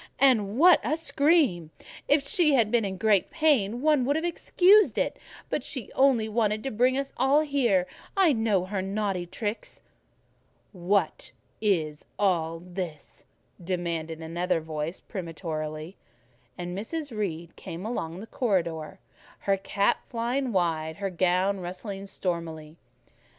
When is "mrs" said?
16.75-17.15